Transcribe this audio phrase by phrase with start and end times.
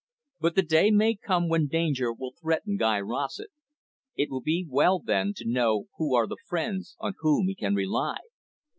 [0.39, 3.51] But the day may come when danger will threaten Guy Rossett.
[4.15, 7.75] It will be well then to know who are the friends on whom he can
[7.75, 8.17] rely.